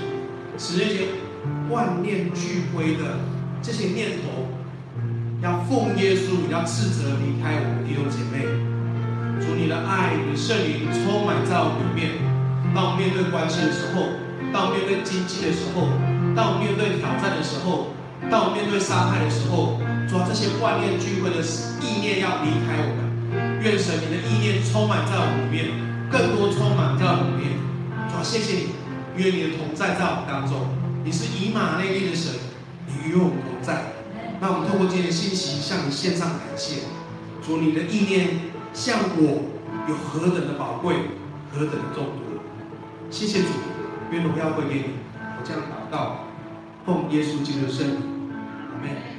[0.59, 1.09] 使那些
[1.71, 3.19] 万念俱灰的
[3.63, 4.47] 这些念头，
[5.43, 8.47] 要奉耶稣，要斥责离开我们弟兄姐妹。
[9.41, 12.15] 主你的爱，你的圣灵充满在我们里面。
[12.75, 14.07] 当我们面对关系的时候，
[14.53, 15.89] 当我们面对经济的时候，
[16.37, 17.91] 当我们面对挑战的时候，
[18.31, 21.43] 当我们面对伤害的时候，主这些万念俱灰的
[21.83, 23.03] 意念要离开我们。
[23.65, 25.92] 愿神你的意念充满在我们里面。
[26.13, 27.57] 更多充满在里面，
[28.07, 28.67] 主，谢谢你，
[29.17, 30.69] 因为你的同在在我们当中。
[31.05, 32.35] 你是以马内利的神，
[32.87, 33.95] 你与我们同在。
[34.39, 36.83] 那我们透过今天的信息向你献上感谢。
[37.43, 38.29] 主，你的意念
[38.75, 39.43] 向我
[39.89, 40.95] 有何等的宝贵，
[41.51, 42.39] 何等的重多。
[43.11, 43.49] 谢谢主，
[44.11, 44.85] 愿荣耀归给你。
[45.17, 46.27] 我这样祷告，
[46.85, 47.97] 奉耶稣基督的圣名，
[48.83, 49.12] 阿门。